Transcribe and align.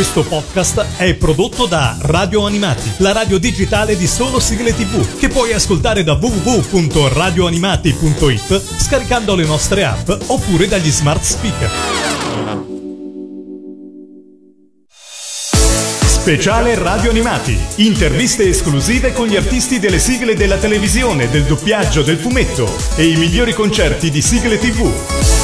Questo 0.00 0.24
podcast 0.24 0.96
è 0.96 1.12
prodotto 1.12 1.66
da 1.66 1.94
Radio 2.00 2.46
Animati, 2.46 2.90
la 3.00 3.12
radio 3.12 3.36
digitale 3.36 3.98
di 3.98 4.06
solo 4.06 4.40
sigle 4.40 4.74
tv, 4.74 5.18
che 5.18 5.28
puoi 5.28 5.52
ascoltare 5.52 6.02
da 6.02 6.14
www.radioanimati.it 6.14 8.62
scaricando 8.78 9.34
le 9.34 9.44
nostre 9.44 9.84
app 9.84 10.10
oppure 10.28 10.68
dagli 10.68 10.90
smart 10.90 11.22
speaker. 11.22 11.70
Speciale 16.06 16.76
Radio 16.76 17.10
Animati. 17.10 17.58
Interviste 17.74 18.48
esclusive 18.48 19.12
con 19.12 19.26
gli 19.26 19.36
artisti 19.36 19.78
delle 19.78 19.98
sigle 19.98 20.34
della 20.34 20.56
televisione, 20.56 21.28
del 21.28 21.44
doppiaggio, 21.44 22.00
del 22.00 22.16
fumetto 22.16 22.74
e 22.96 23.06
i 23.06 23.16
migliori 23.16 23.52
concerti 23.52 24.10
di 24.10 24.22
sigle 24.22 24.58
tv. 24.58 25.39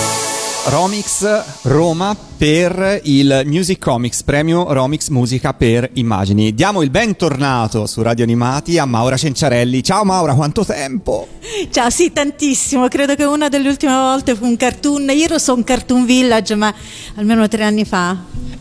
Romix 0.68 1.24
Roma 1.62 2.16
per 2.36 3.00
il 3.04 3.42
Music 3.44 3.78
Comics, 3.78 4.24
premio 4.24 4.72
Romix 4.72 5.10
Musica 5.10 5.54
per 5.54 5.88
Immagini. 5.92 6.54
Diamo 6.54 6.82
il 6.82 6.90
bentornato 6.90 7.86
su 7.86 8.02
Radio 8.02 8.24
Animati 8.24 8.76
a 8.76 8.84
Maura 8.84 9.16
Cenciarelli. 9.16 9.80
Ciao 9.84 10.02
Maura, 10.02 10.34
quanto 10.34 10.64
tempo? 10.64 11.28
Ciao, 11.70 11.88
sì, 11.88 12.12
tantissimo. 12.12 12.88
Credo 12.88 13.14
che 13.14 13.22
una 13.22 13.48
delle 13.48 13.68
ultime 13.68 13.92
volte 13.92 14.34
fu 14.34 14.44
un 14.44 14.56
cartoon. 14.56 15.08
Io 15.10 15.24
ero 15.26 15.38
su 15.38 15.54
un 15.54 15.62
Cartoon 15.62 16.04
Village, 16.04 16.56
ma 16.56 16.74
almeno 17.14 17.46
tre 17.46 17.62
anni 17.62 17.84
fa. 17.84 18.16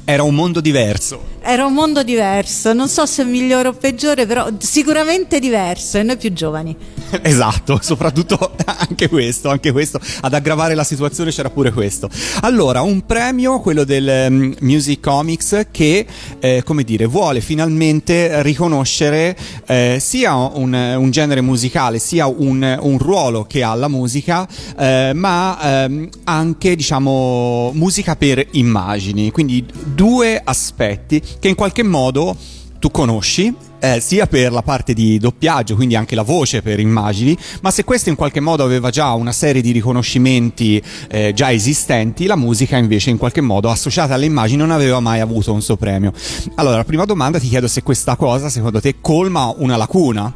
Era 0.05 0.21
un 0.21 0.35
mondo 0.35 0.61
diverso. 0.61 1.33
Era 1.47 1.67
un 1.67 1.73
mondo 1.73 2.01
diverso, 2.01 2.73
non 2.73 2.87
so 2.87 3.05
se 3.05 3.23
migliore 3.23 3.67
o 3.67 3.73
peggiore, 3.73 4.25
però 4.25 4.49
sicuramente 4.57 5.39
diverso 5.39 5.99
e 5.99 6.03
noi 6.03 6.17
più 6.17 6.33
giovani. 6.33 6.75
esatto, 7.21 7.79
soprattutto 7.81 8.55
anche 8.65 9.09
questo, 9.09 9.49
anche 9.49 9.71
questo. 9.71 9.99
Ad 10.21 10.33
aggravare 10.33 10.73
la 10.73 10.83
situazione 10.83 11.31
c'era 11.31 11.49
pure 11.49 11.71
questo. 11.71 12.09
Allora, 12.41 12.81
un 12.81 13.05
premio, 13.05 13.59
quello 13.59 13.83
del 13.83 14.27
um, 14.29 14.55
Music 14.61 14.99
Comics, 15.01 15.67
che, 15.71 16.05
eh, 16.39 16.63
come 16.65 16.83
dire, 16.83 17.05
vuole 17.05 17.41
finalmente 17.41 18.41
riconoscere 18.41 19.37
eh, 19.67 19.97
sia 19.99 20.33
un, 20.35 20.73
un, 20.73 21.11
genere 21.11 21.41
musicale, 21.41 21.99
sia 21.99 22.27
un, 22.27 22.77
un, 22.81 22.97
ruolo 22.97 23.45
che 23.45 23.63
ha 23.63 23.73
la 23.75 23.87
musica, 23.87 24.47
eh, 24.77 25.11
ma 25.13 25.83
ehm, 25.83 26.09
anche, 26.23 26.75
diciamo, 26.75 27.71
musica 27.73 28.15
per 28.15 28.45
immagini. 28.51 29.31
Quindi 29.31 29.65
due 29.93 30.41
aspetti 30.43 31.21
che 31.39 31.47
in 31.47 31.55
qualche 31.55 31.83
modo 31.83 32.35
tu 32.79 32.91
conosci, 32.91 33.53
eh, 33.79 33.99
sia 33.99 34.27
per 34.27 34.51
la 34.51 34.61
parte 34.61 34.93
di 34.93 35.17
doppiaggio, 35.17 35.75
quindi 35.75 35.95
anche 35.95 36.15
la 36.15 36.23
voce 36.23 36.61
per 36.61 36.79
immagini, 36.79 37.37
ma 37.61 37.71
se 37.71 37.83
questo 37.83 38.09
in 38.09 38.15
qualche 38.15 38.39
modo 38.39 38.63
aveva 38.63 38.89
già 38.89 39.13
una 39.13 39.31
serie 39.31 39.61
di 39.61 39.71
riconoscimenti 39.71 40.81
eh, 41.09 41.33
già 41.33 41.51
esistenti, 41.51 42.25
la 42.25 42.35
musica 42.35 42.77
invece 42.77 43.09
in 43.09 43.17
qualche 43.17 43.41
modo 43.41 43.69
associata 43.69 44.13
alle 44.13 44.25
immagini 44.25 44.59
non 44.59 44.71
aveva 44.71 44.99
mai 44.99 45.19
avuto 45.19 45.53
un 45.53 45.61
suo 45.61 45.77
premio. 45.77 46.13
Allora, 46.55 46.77
la 46.77 46.83
prima 46.83 47.05
domanda 47.05 47.39
ti 47.39 47.47
chiedo 47.47 47.67
se 47.67 47.83
questa 47.83 48.15
cosa 48.15 48.49
secondo 48.49 48.79
te 48.81 48.95
colma 49.01 49.53
una 49.57 49.77
lacuna? 49.77 50.33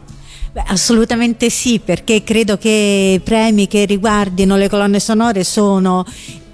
Beh, 0.51 0.63
assolutamente 0.67 1.49
sì, 1.49 1.79
perché 1.79 2.23
credo 2.23 2.57
che 2.57 3.21
premi 3.23 3.67
che 3.67 3.85
riguardino 3.85 4.57
le 4.57 4.67
colonne 4.67 4.99
sonore 4.99 5.43
sono 5.43 6.03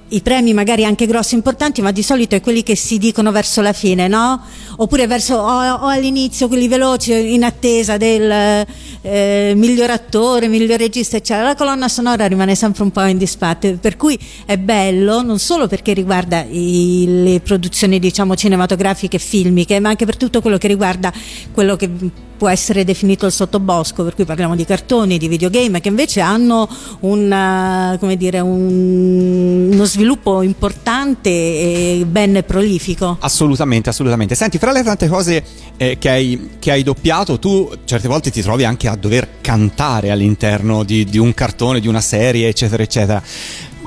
i 0.09 0.21
premi 0.21 0.53
magari 0.53 0.85
anche 0.85 1.07
grossi 1.07 1.33
e 1.33 1.37
importanti, 1.37 1.81
ma 1.81 1.91
di 1.91 2.03
solito 2.03 2.35
è 2.35 2.41
quelli 2.41 2.61
che 2.61 2.75
si 2.75 2.97
dicono 2.97 3.31
verso 3.31 3.61
la 3.61 3.73
fine, 3.73 4.07
no? 4.07 4.39
Oppure 4.77 5.07
verso, 5.07 5.35
o, 5.35 5.71
o 5.73 5.87
all'inizio 5.87 6.47
quelli 6.47 6.67
veloci 6.67 7.33
in 7.33 7.43
attesa 7.43 7.97
del 7.97 8.65
eh, 9.01 9.53
miglior 9.55 9.89
attore, 9.89 10.47
miglior 10.47 10.77
regista, 10.77 11.17
eccetera. 11.17 11.47
La 11.47 11.55
colonna 11.55 11.87
sonora 11.87 12.27
rimane 12.27 12.53
sempre 12.55 12.83
un 12.83 12.91
po' 12.91 13.03
in 13.03 13.17
disparte, 13.17 13.73
per 13.73 13.97
cui 13.97 14.17
è 14.45 14.57
bello 14.57 15.23
non 15.23 15.39
solo 15.39 15.67
perché 15.67 15.93
riguarda 15.93 16.45
i, 16.47 17.05
le 17.23 17.39
produzioni 17.39 17.99
diciamo 17.99 18.35
cinematografiche 18.35 19.17
e 19.17 19.19
filmiche, 19.19 19.79
ma 19.79 19.89
anche 19.89 20.05
per 20.05 20.17
tutto 20.17 20.41
quello 20.41 20.57
che 20.57 20.67
riguarda 20.67 21.11
quello 21.51 21.75
che 21.75 21.89
può 22.37 22.49
essere 22.49 22.83
definito 22.83 23.25
il 23.25 23.31
sottobosco, 23.31 24.03
per 24.03 24.13
cui 24.13 24.25
parliamo 24.25 24.55
di 24.55 24.65
cartoni, 24.65 25.17
di 25.17 25.27
videogame, 25.27 25.79
che 25.79 25.87
invece 25.87 26.19
hanno 26.19 26.67
una, 27.01 27.97
dire, 28.17 28.39
un, 28.39 29.69
uno 29.71 29.85
sviluppo 29.95 30.41
importante 30.41 31.29
e 31.29 32.05
ben 32.05 32.43
prolifico. 32.45 33.15
Assolutamente, 33.21 33.89
assolutamente. 33.89 34.35
Senti, 34.35 34.57
fra 34.57 34.73
le 34.73 34.83
tante 34.83 35.07
cose 35.07 35.43
eh, 35.77 35.97
che, 35.97 36.09
hai, 36.09 36.49
che, 36.59 36.71
hai, 36.71 36.83
doppiato, 36.83 37.39
tu 37.39 37.71
certe 37.85 38.09
volte 38.09 38.29
ti 38.29 38.41
trovi 38.41 38.65
anche 38.65 38.89
a 38.89 38.95
dover 38.95 39.39
cantare 39.39 40.11
all'interno 40.11 40.83
di, 40.83 41.05
di 41.05 41.17
un 41.17 41.33
cartone, 41.33 41.79
di 41.79 41.87
una 41.87 42.01
serie, 42.01 42.49
eccetera, 42.49 42.83
eccetera. 42.83 43.23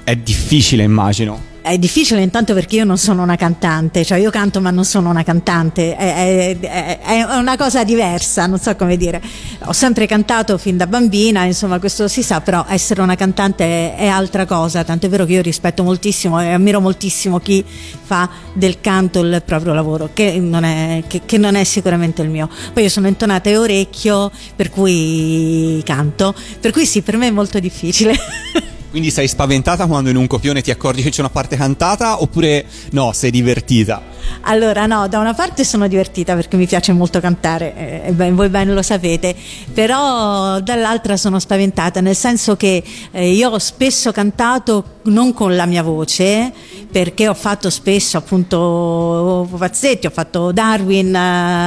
È 0.02 0.16
difficile, 0.16 0.82
immagino 0.82 1.56
è 1.68 1.76
difficile 1.76 2.22
intanto 2.22 2.54
perché 2.54 2.76
io 2.76 2.84
non 2.84 2.96
sono 2.96 3.22
una 3.22 3.36
cantante, 3.36 4.04
cioè 4.04 4.18
io 4.18 4.30
canto 4.30 4.60
ma 4.60 4.70
non 4.70 4.84
sono 4.84 5.10
una 5.10 5.22
cantante, 5.22 5.94
è, 5.94 6.56
è, 6.58 6.98
è, 7.00 7.22
una 7.36 7.56
cosa 7.56 7.84
diversa, 7.84 8.46
non 8.46 8.58
so 8.58 8.74
come 8.74 8.96
dire. 8.96 9.20
Ho 9.64 9.72
sempre 9.72 10.06
cantato 10.06 10.56
fin 10.56 10.78
da 10.78 10.86
bambina, 10.86 11.44
insomma 11.44 11.78
questo 11.78 12.08
si 12.08 12.22
sa, 12.22 12.40
però 12.40 12.64
essere 12.68 13.02
una 13.02 13.16
cantante 13.16 13.94
è, 13.94 14.06
altra 14.06 14.46
cosa, 14.46 14.82
tanto 14.82 15.06
è 15.06 15.08
vero 15.10 15.26
che 15.26 15.32
io 15.32 15.42
rispetto 15.42 15.82
moltissimo 15.82 16.40
e 16.40 16.52
ammiro 16.52 16.80
moltissimo 16.80 17.38
chi 17.38 17.62
fa 17.64 18.28
del 18.54 18.80
canto 18.80 19.20
il 19.20 19.42
proprio 19.44 19.74
lavoro, 19.74 20.10
che 20.14 20.38
non 20.40 20.64
è, 20.64 21.02
che, 21.06 21.22
che 21.26 21.36
non 21.36 21.54
è 21.54 21.64
sicuramente 21.64 22.22
il 22.22 22.30
mio. 22.30 22.48
Poi 22.72 22.84
io 22.84 22.88
sono 22.88 23.08
intonata 23.08 23.50
e 23.50 23.58
orecchio, 23.58 24.30
per 24.56 24.70
cui 24.70 25.82
canto, 25.84 26.34
per 26.60 26.72
cui 26.72 26.86
sì, 26.86 27.02
per 27.02 27.18
me 27.18 27.26
è 27.26 27.32
molto 27.32 27.58
difficile. 27.58 28.16
Quindi 28.98 29.14
sei 29.14 29.28
spaventata 29.28 29.86
quando 29.86 30.10
in 30.10 30.16
un 30.16 30.26
copione 30.26 30.60
ti 30.60 30.72
accorgi 30.72 31.02
che 31.02 31.10
c'è 31.10 31.20
una 31.20 31.30
parte 31.30 31.54
cantata 31.54 32.20
oppure 32.20 32.64
no, 32.90 33.12
sei 33.12 33.30
divertita? 33.30 34.02
Allora 34.40 34.86
no, 34.86 35.06
da 35.06 35.20
una 35.20 35.34
parte 35.34 35.62
sono 35.62 35.86
divertita 35.86 36.34
perché 36.34 36.56
mi 36.56 36.66
piace 36.66 36.92
molto 36.92 37.20
cantare, 37.20 38.06
eh, 38.06 38.10
ben, 38.10 38.34
voi 38.34 38.48
bene 38.48 38.72
lo 38.72 38.82
sapete, 38.82 39.36
però 39.72 40.58
dall'altra 40.58 41.16
sono 41.16 41.38
spaventata, 41.38 42.00
nel 42.00 42.16
senso 42.16 42.56
che 42.56 42.82
eh, 43.12 43.30
io 43.30 43.50
ho 43.50 43.58
spesso 43.58 44.10
cantato 44.10 44.96
non 45.04 45.32
con 45.32 45.54
la 45.54 45.66
mia 45.66 45.84
voce, 45.84 46.52
perché 46.90 47.28
ho 47.28 47.34
fatto 47.34 47.70
spesso 47.70 48.16
appunto 48.16 49.46
pupazzetti, 49.48 50.06
ho 50.06 50.10
fatto 50.10 50.52
Darwin, 50.52 51.14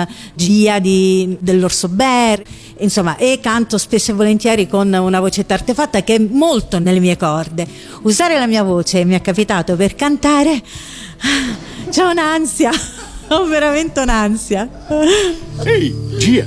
uh, 0.07 0.11
Gia 0.35 0.79
di, 0.79 1.37
dell'Orso 1.39 1.87
Bear, 1.87 2.41
insomma, 2.81 3.15
e 3.17 3.39
canto 3.41 3.77
spesso 3.77 4.11
e 4.11 4.13
volentieri 4.13 4.67
con 4.67 4.91
una 4.93 5.19
vocetta 5.19 5.53
artefatta 5.53 6.03
che 6.03 6.15
è 6.15 6.19
molto 6.19 6.79
nelle 6.79 6.99
mie 6.99 7.17
corde. 7.17 7.65
Usare 8.03 8.37
la 8.37 8.47
mia 8.47 8.63
voce 8.63 9.05
mi 9.05 9.15
è 9.15 9.21
capitato 9.21 9.75
per 9.75 9.95
cantare, 9.95 10.61
c'ho 11.89 12.09
un'ansia, 12.09 12.71
ho 13.29 13.45
veramente 13.45 13.99
un'ansia. 13.99 14.69
Ehi, 15.63 15.95
Gia, 16.17 16.45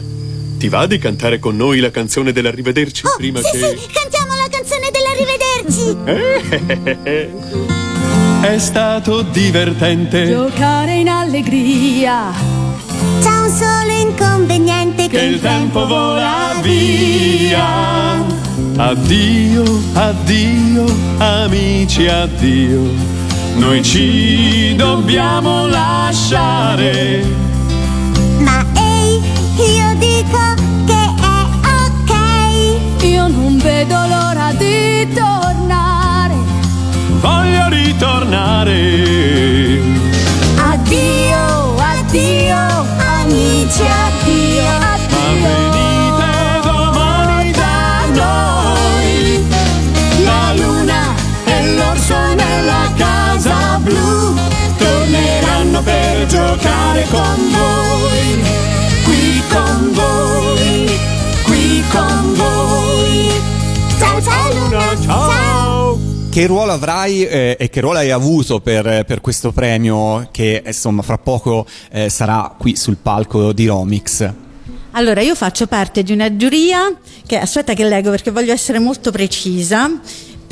ti 0.59 0.69
va 0.69 0.87
di 0.87 0.99
cantare 0.99 1.39
con 1.39 1.56
noi 1.56 1.81
la 1.81 1.91
canzone 1.91 2.33
dell'arrivederci 2.33 3.06
oh, 3.06 3.15
prima 3.17 3.41
sì, 3.41 3.50
che... 3.50 3.59
Sì, 3.59 3.87
cantiamo 3.93 4.34
la 4.34 4.49
canzone 4.50 4.91
dell'arrivederci! 4.91 6.62
È 8.44 8.59
stato 8.59 9.23
divertente 9.23 10.27
giocare 10.27 10.97
in 10.97 11.09
allegria. 11.09 12.64
Un 13.44 13.50
solo 13.50 13.91
inconveniente 13.91 15.06
che, 15.06 15.19
che 15.19 15.25
il 15.27 15.38
tempo 15.38 15.87
vola 15.87 16.59
via. 16.62 18.25
Addio, 18.77 19.62
addio, 19.93 20.84
amici, 21.19 22.06
addio. 22.06 22.91
Noi 23.56 23.82
ci 23.82 24.75
dobbiamo 24.77 25.66
lasciare. 25.66 27.54
Che 66.35 66.47
ruolo 66.47 66.73
avrai 66.73 67.25
eh, 67.25 67.57
e 67.57 67.71
che 67.71 67.81
ruolo 67.81 67.99
hai 67.99 68.11
avuto 68.11 68.59
per, 68.59 69.05
per, 69.07 69.21
questo 69.21 69.53
premio 69.53 70.31
che 70.33 70.65
insomma 70.67 71.03
fra 71.03 71.17
poco 71.17 71.65
eh, 71.93 72.11
sarà 72.11 72.53
qui 72.59 72.75
sul 72.75 72.97
palco 72.97 73.53
di 73.53 73.69
Romix? 73.69 74.29
Allora, 74.91 75.21
io 75.21 75.37
faccio 75.37 75.69
parte 75.69 76.03
di 76.03 76.11
una 76.11 76.37
giuria 76.37 76.93
che 77.25 77.39
aspetta 77.39 77.75
che 77.75 77.85
leggo 77.85 78.11
perché 78.11 78.33
voglio 78.33 78.53
essere 78.53 78.81
molto 78.81 79.13
precisa 79.13 79.89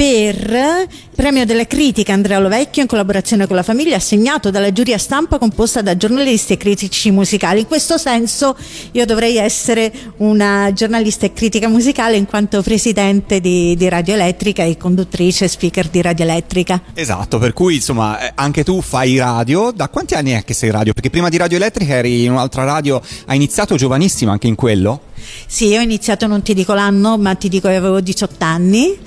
per 0.02 0.88
premio 1.14 1.46
della 1.46 1.64
critica 1.64 2.12
Andrea 2.12 2.40
Lovecchio 2.40 2.82
in 2.82 2.88
collaborazione 2.88 3.46
con 3.46 3.54
la 3.54 3.62
famiglia 3.62 3.94
assegnato 3.94 4.50
dalla 4.50 4.72
giuria 4.72 4.99
stampa 4.99 5.38
composta 5.38 5.81
da 5.81 5.96
giornalisti 5.96 6.54
e 6.54 6.56
critici 6.56 7.12
musicali. 7.12 7.60
In 7.60 7.66
questo 7.66 7.99
senso 7.99 8.56
io 8.90 9.06
dovrei 9.06 9.37
essere 9.37 9.93
una 10.16 10.72
giornalista 10.72 11.26
e 11.26 11.32
critica 11.32 11.69
musicale 11.69 12.16
in 12.16 12.26
quanto 12.26 12.62
presidente 12.62 13.40
di, 13.40 13.76
di 13.76 13.88
Radio 13.88 14.14
Elettrica 14.14 14.64
e 14.64 14.76
conduttrice 14.76 15.44
e 15.44 15.49
speaker 15.49 15.87
di 15.87 16.02
Radio 16.02 16.25
Elettrica. 16.25 16.82
Esatto, 16.94 17.38
per 17.38 17.52
cui 17.52 17.76
insomma 17.76 18.19
eh, 18.19 18.32
anche 18.34 18.64
tu 18.64 18.81
fai 18.81 19.19
radio. 19.19 19.70
Da 19.70 19.88
quanti 19.88 20.14
anni 20.14 20.32
è 20.32 20.43
che 20.43 20.52
sei 20.52 20.72
radio? 20.72 20.94
Perché 20.94 21.10
prima 21.10 21.28
di 21.28 21.37
Radio 21.37 21.58
Elettrica 21.58 21.94
eri 21.94 22.25
in 22.25 22.32
un'altra 22.32 22.64
radio, 22.64 23.00
hai 23.26 23.37
iniziato 23.37 23.76
giovanissima 23.76 24.32
anche 24.32 24.48
in 24.48 24.56
quello? 24.56 25.02
Sì, 25.46 25.66
io 25.66 25.78
ho 25.78 25.82
iniziato, 25.82 26.26
non 26.26 26.43
ti 26.43 26.55
dico 26.55 26.75
l'anno, 26.75 27.16
ma 27.19 27.34
ti 27.34 27.48
dico 27.48 27.69
che 27.69 27.76
avevo 27.76 28.00
18 28.00 28.44
anni 28.44 28.98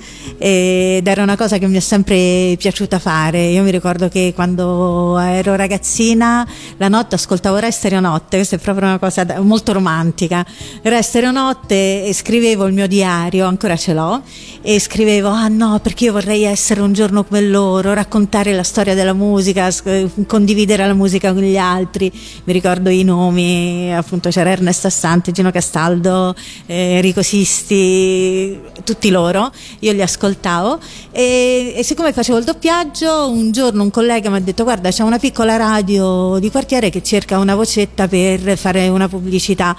ed 0.86 1.06
era 1.06 1.22
una 1.22 1.36
cosa 1.36 1.58
che 1.58 1.66
mi 1.66 1.76
è 1.76 1.80
sempre 1.80 2.54
piaciuta 2.58 2.98
fare. 2.98 3.46
Io 3.46 3.62
mi 3.62 3.70
ricordo 3.70 4.08
che 4.08 4.32
quando 4.34 5.18
ero 5.18 5.56
ragazzina 5.56 6.46
la 6.76 6.88
notte 6.88 7.16
ascoltavo 7.16 7.58
Re 7.58 7.70
Stereo 7.70 8.00
Notte, 8.00 8.36
questa 8.36 8.56
è 8.56 8.58
proprio 8.58 8.88
una 8.88 8.98
cosa 8.98 9.26
molto 9.40 9.72
romantica. 9.72 10.46
Re 10.82 11.02
Stereo 11.02 11.32
Notte 11.32 12.04
e 12.04 12.12
scrivevo 12.12 12.66
il 12.66 12.74
mio 12.74 12.86
diario, 12.86 13.46
ancora 13.46 13.76
ce 13.76 13.94
l'ho, 13.94 14.22
e 14.62 14.78
scrivevo, 14.78 15.28
ah 15.28 15.48
no, 15.48 15.80
perché 15.82 16.04
io 16.04 16.12
vorrei 16.12 16.44
essere 16.44 16.80
un 16.80 16.92
giorno 16.92 17.24
come 17.24 17.40
loro, 17.42 17.92
raccontare 17.92 18.52
la 18.52 18.62
storia 18.62 18.94
della 18.94 19.12
musica, 19.12 19.68
condividere 20.26 20.86
la 20.86 20.94
musica 20.94 21.32
con 21.32 21.42
gli 21.42 21.58
altri. 21.58 22.12
Mi 22.44 22.52
ricordo 22.52 22.90
i 22.90 23.02
nomi, 23.02 23.94
appunto 23.94 24.28
c'era 24.28 24.50
Ernesto 24.50 24.86
Assante, 24.86 25.32
Gino 25.32 25.50
Castaldo, 25.50 26.34
eh, 26.66 26.94
Enrico 26.96 27.22
Sisti, 27.22 28.58
tutti 28.84 29.10
loro, 29.10 29.50
io 29.80 29.92
li 29.92 30.02
ascoltavo 30.02 30.75
e, 31.10 31.74
e, 31.76 31.82
siccome 31.82 32.12
facevo 32.12 32.38
il 32.38 32.44
doppiaggio 32.44 33.28
un 33.28 33.50
giorno 33.52 33.82
un 33.82 33.90
collega 33.90 34.30
mi 34.30 34.36
ha 34.36 34.40
detto 34.40 34.64
guarda 34.64 34.90
c'è 34.90 35.02
una 35.02 35.18
piccola 35.18 35.56
radio 35.56 36.38
di 36.38 36.50
quartiere 36.50 36.90
che 36.90 37.02
cerca 37.02 37.38
una 37.38 37.54
vocetta 37.54 38.08
per 38.08 38.56
fare 38.56 38.88
una 38.88 39.08
pubblicità 39.08 39.76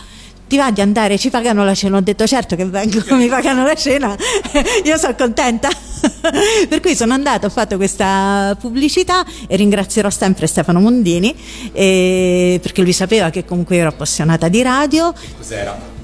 ti 0.48 0.56
va 0.56 0.72
di 0.72 0.82
andare, 0.82 1.18
ci 1.18 1.30
pagano 1.30 1.66
la 1.66 1.76
cena? 1.76 1.98
Ho 1.98 2.02
detto 2.02 2.26
certo 2.26 2.56
che 2.56 2.66
vengo, 2.66 3.04
mi 3.16 3.28
pagano 3.28 3.64
la 3.64 3.76
cena, 3.76 4.16
io 4.84 4.98
sono 4.98 5.14
contenta. 5.16 5.70
per 6.70 6.80
cui 6.80 6.96
sono 6.96 7.14
andata, 7.14 7.48
ho 7.48 7.50
fatto 7.50 7.76
questa 7.76 8.56
pubblicità 8.60 9.26
e 9.48 9.56
ringrazierò 9.56 10.10
sempre 10.10 10.46
Stefano 10.46 10.80
Mondini 10.80 11.36
eh, 11.72 12.60
perché 12.62 12.82
lui 12.82 12.94
sapeva 12.94 13.30
che 13.30 13.46
comunque 13.46 13.78
ero 13.78 13.90
appassionata 13.90 14.48
di 14.48 14.62
radio. 14.62 15.14
Cos'era? 15.38 15.96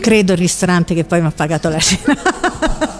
credo 0.00 0.32
il 0.32 0.38
ristorante 0.38 0.92
che 0.92 1.04
poi 1.04 1.20
mi 1.20 1.28
ha 1.28 1.32
pagato 1.32 1.68
la 1.68 1.78
cena. 1.78 2.95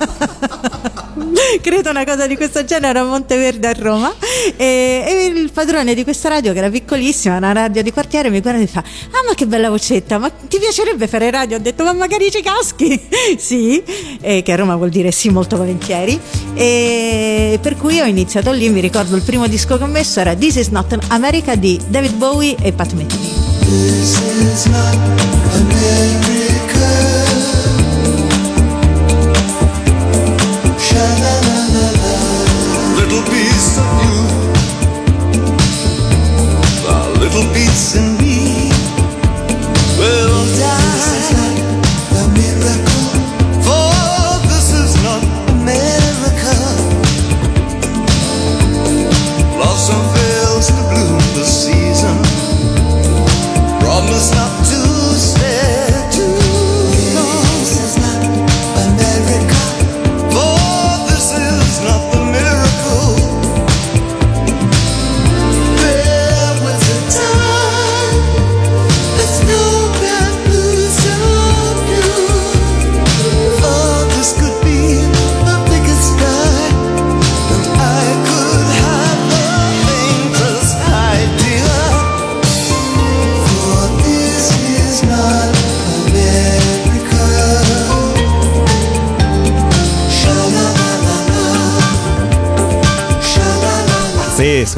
credo 1.61 1.91
una 1.91 2.05
cosa 2.05 2.27
di 2.27 2.37
questo 2.37 2.65
genere 2.65 2.99
a 2.99 3.05
Monteverde 3.05 3.69
a 3.69 3.73
Roma. 3.73 4.15
E, 4.57 5.05
e, 5.07 5.25
il 5.27 5.51
padrone 5.53 5.95
di 5.95 6.05
questa 6.05 6.29
radio 6.29 6.53
che 6.53 6.59
era 6.59 6.71
piccolissima 6.71 7.37
una 7.37 7.53
radio 7.53 7.83
di 7.83 7.93
quartiere 7.93 8.31
mi 8.31 8.41
guarda 8.41 8.61
e 8.61 8.67
fa 8.67 8.81
ah 8.81 9.25
ma 9.27 9.35
che 9.35 9.47
bella 9.47 9.71
vocetta 9.71 10.19
ma 10.19 10.31
ti 10.31 10.59
piacerebbe 10.59 11.07
fare 11.09 11.31
radio? 11.31 11.57
Ho 11.57 11.61
detto 11.61 11.85
ma 11.85 11.93
magari 11.93 12.31
ci 12.31 12.43
caschi. 12.43 13.01
Sì 13.37 13.83
e 14.21 14.43
che 14.43 14.53
a 14.53 14.57
Roma 14.57 14.77
vuol 14.77 14.91
dire 14.91 15.11
sì 15.11 15.29
molto 15.31 15.57
volentieri. 15.57 16.19
E 16.55 17.59
per 17.61 17.77
cui 17.77 18.01
ho 18.01 18.07
iniziato 18.07 18.51
lì 18.53 18.69
mi 18.69 18.81
ricordo 18.81 19.17
il 19.17 19.23
primo 19.23 19.47
disco 19.47 19.77
che 19.77 19.85
ho 19.85 19.89
messo 19.89 20.21
era 20.21 20.35
This 20.35 20.57
is 20.57 20.69
not 20.69 20.97
America 21.09 21.55
di 21.55 21.81
David 21.89 22.15
Bowie 22.15 22.57
e 22.61 22.73
Pat 22.73 22.93
Metheny 22.93 23.35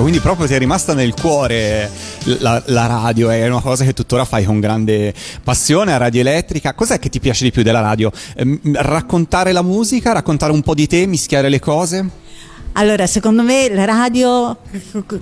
quindi 0.08 0.24
proprio 0.24 0.46
ti 0.46 0.54
è 0.54 0.58
rimasta 0.58 0.94
nel 0.94 1.12
cuore 1.12 1.90
la, 2.38 2.62
la, 2.68 2.86
radio, 2.86 3.28
è 3.28 3.46
una 3.46 3.60
cosa 3.60 3.84
che 3.84 3.92
tuttora 3.92 4.24
fai 4.24 4.42
con 4.42 4.58
grande 4.58 5.12
passione, 5.44 5.92
a 5.92 5.98
Radio 5.98 6.22
Elettrica. 6.22 6.72
Cos'è 6.72 6.98
che 6.98 7.10
ti 7.10 7.20
piace 7.20 7.44
di 7.44 7.50
più 7.50 7.62
della 7.62 7.80
radio? 7.80 8.10
Eh, 8.34 8.58
raccontare 8.72 9.52
la 9.52 9.60
musica, 9.60 10.12
raccontare 10.12 10.52
un 10.52 10.62
po' 10.62 10.72
di 10.72 10.86
te, 10.86 11.04
mischiare 11.04 11.50
le 11.50 11.60
cose? 11.60 12.08
Allora, 12.78 13.08
secondo 13.08 13.42
me 13.42 13.68
la 13.74 13.84
radio, 13.84 14.56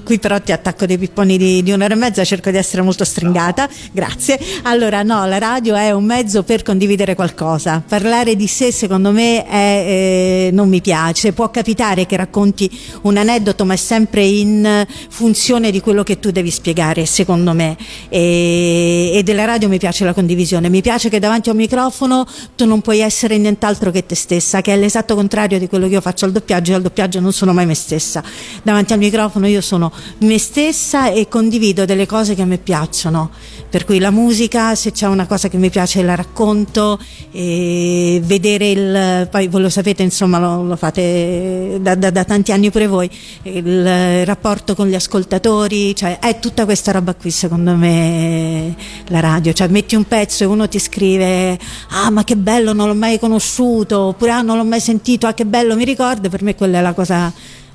qui 0.04 0.18
però 0.18 0.38
ti 0.42 0.52
attacco 0.52 0.84
dei 0.84 0.98
pipponi 0.98 1.38
di, 1.38 1.62
di, 1.62 1.72
un'ora 1.72 1.94
e 1.94 1.96
mezza, 1.96 2.22
cerco 2.22 2.50
di 2.50 2.58
essere 2.58 2.82
molto 2.82 3.02
stringata, 3.02 3.66
grazie. 3.92 4.38
Allora, 4.64 5.02
no, 5.02 5.24
la 5.24 5.38
radio 5.38 5.74
è 5.74 5.90
un 5.90 6.04
mezzo 6.04 6.42
per 6.42 6.62
condividere 6.62 7.14
qualcosa. 7.14 7.82
Parlare 7.86 8.36
di 8.36 8.46
sé, 8.46 8.72
secondo 8.72 9.10
me, 9.10 9.46
è, 9.46 9.54
eh, 9.54 10.50
non 10.52 10.68
mi 10.68 10.82
piace. 10.82 11.32
Può 11.32 11.50
capitare 11.50 12.04
che 12.04 12.18
racconti 12.18 12.70
un 13.02 13.16
aneddoto, 13.16 13.64
ma 13.64 13.72
è 13.72 13.78
sempre 13.78 14.22
in 14.22 14.84
funzione 15.08 15.70
di 15.70 15.80
quello 15.80 16.02
che 16.02 16.20
tu 16.20 16.30
devi 16.30 16.50
spiegare, 16.50 17.06
secondo 17.06 17.54
me. 17.54 17.74
E, 18.10 19.12
e 19.14 19.22
della 19.22 19.46
radio 19.46 19.70
mi 19.70 19.78
piace 19.78 20.04
la 20.04 20.12
condivisione. 20.12 20.68
Mi 20.68 20.82
piace 20.82 21.08
che 21.08 21.18
davanti 21.18 21.48
a 21.48 21.52
un 21.52 21.58
microfono 21.58 22.26
tu 22.54 22.66
non 22.66 22.82
puoi 22.82 23.00
essere 23.00 23.38
nient'altro 23.38 23.90
che 23.90 24.04
te 24.04 24.14
stessa, 24.14 24.60
che 24.60 24.74
è 24.74 24.76
l'esatto 24.76 25.14
contrario 25.14 25.58
di 25.58 25.68
quello 25.68 25.86
che 25.86 25.94
io 25.94 26.02
faccio 26.02 26.26
al 26.26 26.32
doppiaggio. 26.32 26.72
Io 26.72 26.76
al 26.76 26.82
doppiaggio 26.82 27.18
non 27.18 27.32
sono 27.32 27.44
sono 27.46 27.52
mai 27.52 27.66
me 27.66 27.74
stessa. 27.74 28.22
Davanti 28.62 28.92
al 28.92 28.98
microfono 28.98 29.46
io 29.46 29.60
sono 29.60 29.92
me 30.18 30.38
stessa 30.38 31.10
e 31.10 31.28
condivido 31.28 31.84
delle 31.84 32.06
cose 32.06 32.34
che 32.34 32.42
a 32.42 32.46
me 32.46 32.58
piacciono. 32.58 33.30
Per 33.68 33.84
cui 33.84 33.98
la 33.98 34.10
musica, 34.10 34.74
se 34.74 34.92
c'è 34.92 35.06
una 35.06 35.26
cosa 35.26 35.48
che 35.48 35.56
mi 35.56 35.70
piace 35.70 36.02
la 36.02 36.14
racconto, 36.14 36.98
e 37.32 38.20
vedere 38.24 38.70
il, 38.70 39.28
poi 39.30 39.48
voi 39.48 39.60
lo 39.60 39.68
sapete, 39.68 40.02
insomma 40.02 40.38
lo, 40.38 40.62
lo 40.62 40.76
fate 40.76 41.78
da, 41.80 41.94
da, 41.94 42.10
da, 42.10 42.24
tanti 42.24 42.52
anni 42.52 42.70
pure 42.70 42.86
voi, 42.86 43.10
il 43.42 44.24
rapporto 44.24 44.74
con 44.74 44.86
gli 44.86 44.94
ascoltatori, 44.94 45.94
cioè 45.94 46.18
è 46.20 46.38
tutta 46.38 46.64
questa 46.64 46.92
roba 46.92 47.14
qui 47.14 47.30
secondo 47.30 47.74
me 47.74 48.74
la 49.08 49.20
radio, 49.20 49.52
cioè 49.52 49.68
metti 49.68 49.94
un 49.94 50.04
pezzo 50.04 50.44
e 50.44 50.46
uno 50.46 50.68
ti 50.68 50.78
scrive 50.78 51.58
ah 51.90 52.10
ma 52.10 52.24
che 52.24 52.36
bello 52.36 52.72
non 52.72 52.86
l'ho 52.86 52.94
mai 52.94 53.18
conosciuto, 53.18 53.98
oppure 54.00 54.30
ah 54.30 54.42
non 54.42 54.56
l'ho 54.56 54.64
mai 54.64 54.80
sentito, 54.80 55.26
ah 55.26 55.34
che 55.34 55.44
bello 55.44 55.76
mi 55.76 55.84
ricordo, 55.84 56.30
per 56.30 56.42
me 56.42 56.54
quella 56.54 56.78
è 56.78 56.82
la 56.82 56.94
cosa 56.94 57.25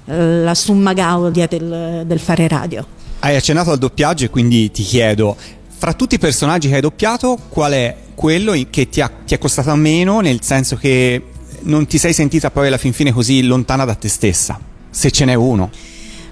eh, 0.05 0.43
la 0.43 0.55
summa 0.55 0.93
gaudia 0.93 1.47
del, 1.47 2.03
del 2.05 2.19
fare 2.19 2.47
radio. 2.47 2.85
Hai 3.19 3.35
accennato 3.35 3.71
al 3.71 3.77
doppiaggio 3.77 4.25
e 4.25 4.29
quindi 4.29 4.71
ti 4.71 4.83
chiedo, 4.83 5.35
fra 5.77 5.93
tutti 5.93 6.15
i 6.15 6.19
personaggi 6.19 6.67
che 6.67 6.75
hai 6.75 6.81
doppiato, 6.81 7.37
qual 7.49 7.71
è 7.73 7.95
quello 8.15 8.53
che 8.69 8.89
ti, 8.89 9.01
ha, 9.01 9.11
ti 9.25 9.33
è 9.33 9.37
costato 9.37 9.73
meno, 9.75 10.19
nel 10.19 10.41
senso 10.43 10.75
che 10.75 11.23
non 11.61 11.85
ti 11.85 11.97
sei 11.97 12.13
sentita 12.13 12.51
poi 12.51 12.67
alla 12.67 12.77
fin 12.77 12.93
fine 12.93 13.11
così 13.11 13.43
lontana 13.43 13.85
da 13.85 13.95
te 13.95 14.07
stessa? 14.07 14.59
Se 14.89 15.11
ce 15.11 15.25
n'è 15.25 15.33
uno. 15.33 15.69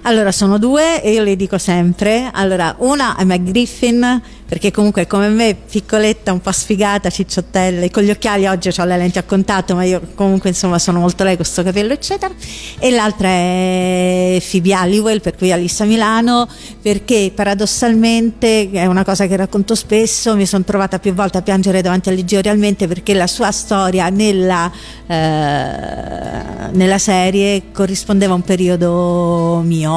Allora, 0.02 0.32
sono 0.32 0.58
due 0.58 1.02
e 1.02 1.12
io 1.12 1.22
le 1.22 1.36
dico 1.36 1.58
sempre. 1.58 2.30
Allora, 2.32 2.74
una 2.78 3.16
è 3.16 3.24
Meg 3.24 3.42
Griffin, 3.42 4.22
perché 4.46 4.70
comunque 4.70 5.06
come 5.06 5.28
me, 5.28 5.54
piccoletta, 5.54 6.32
un 6.32 6.40
po' 6.40 6.52
sfigata, 6.52 7.10
cicciottella, 7.10 7.82
e 7.82 7.90
con 7.90 8.02
gli 8.02 8.10
occhiali 8.10 8.46
oggi 8.46 8.70
ho 8.74 8.84
le 8.84 8.96
lenti 8.96 9.18
a 9.18 9.24
contatto, 9.24 9.74
ma 9.74 9.84
io 9.84 10.00
comunque 10.14 10.48
insomma 10.48 10.78
sono 10.78 11.00
molto 11.00 11.22
lei 11.22 11.34
con 11.36 11.44
questo 11.44 11.62
capello, 11.62 11.92
eccetera. 11.92 12.32
E 12.78 12.90
l'altra 12.90 13.28
è 13.28 14.42
Phoebe 14.50 14.72
Halliwell, 14.72 15.20
per 15.20 15.36
cui 15.36 15.52
Alissa 15.52 15.84
Milano, 15.84 16.48
perché 16.80 17.30
paradossalmente, 17.34 18.70
è 18.70 18.86
una 18.86 19.04
cosa 19.04 19.26
che 19.26 19.36
racconto 19.36 19.74
spesso, 19.74 20.34
mi 20.34 20.46
sono 20.46 20.64
trovata 20.64 20.98
più 20.98 21.12
volte 21.12 21.38
a 21.38 21.42
piangere 21.42 21.82
davanti 21.82 22.08
a 22.08 22.12
Ligio 22.12 22.40
realmente 22.40 22.88
perché 22.88 23.12
la 23.12 23.26
sua 23.26 23.52
storia 23.52 24.08
nella, 24.08 24.72
eh, 25.06 26.70
nella 26.72 26.98
serie 26.98 27.64
corrispondeva 27.70 28.32
a 28.32 28.36
un 28.36 28.42
periodo 28.42 29.62
mio 29.62 29.89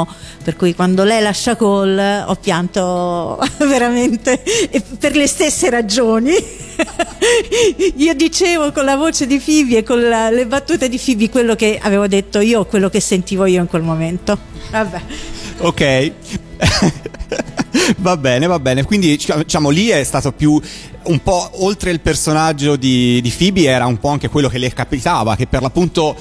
per 0.43 0.55
cui 0.55 0.73
quando 0.75 1.03
lei 1.03 1.21
lascia 1.21 1.55
Cole 1.55 2.23
ho 2.25 2.35
pianto 2.35 3.39
veramente 3.67 4.43
per 5.00 5.15
le 5.15 5.27
stesse 5.27 5.69
ragioni. 5.69 6.33
io 7.95 8.13
dicevo 8.13 8.71
con 8.71 8.85
la 8.85 8.95
voce 8.95 9.27
di 9.27 9.39
Phoebe 9.39 9.77
e 9.77 9.83
con 9.83 10.01
la, 10.01 10.29
le 10.29 10.45
battute 10.45 10.89
di 10.89 10.97
Phoebe 10.97 11.29
quello 11.29 11.55
che 11.55 11.79
avevo 11.81 12.07
detto 12.07 12.39
io, 12.39 12.65
quello 12.65 12.89
che 12.89 13.00
sentivo 13.00 13.45
io 13.45 13.62
in 13.62 13.67
quel 13.67 13.83
momento. 13.83 14.38
Vabbè. 14.71 15.01
Ok. 15.59 16.12
va 17.97 18.17
bene, 18.17 18.47
va 18.47 18.59
bene. 18.59 18.83
Quindi 18.83 19.17
diciamo 19.17 19.69
lì 19.69 19.89
è 19.89 20.03
stato 20.03 20.31
più 20.31 20.59
un 21.03 21.21
po' 21.21 21.50
oltre 21.63 21.91
il 21.91 22.00
personaggio 22.00 22.75
di, 22.75 23.19
di 23.21 23.29
Phoebe 23.29 23.63
era 23.63 23.85
un 23.85 24.00
po' 24.00 24.09
anche 24.09 24.29
quello 24.29 24.47
che 24.47 24.57
le 24.57 24.71
capitava, 24.71 25.35
che 25.35 25.47
per 25.47 25.62
l'appunto 25.62 26.15